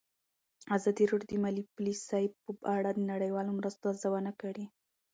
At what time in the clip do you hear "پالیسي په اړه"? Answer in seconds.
1.75-2.89